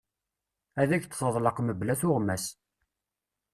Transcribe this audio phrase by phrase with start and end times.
[0.81, 2.45] Ad ak-d-teḍleq mebla tuɣmas.